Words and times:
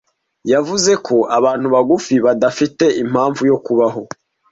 yavuze 0.53 0.91
ko 1.07 1.15
abantu 1.37 1.67
bagufi 1.75 2.13
badafite 2.25 2.85
Impamvu 3.03 3.41
yo 3.51 3.57
Kubaho 3.65 4.01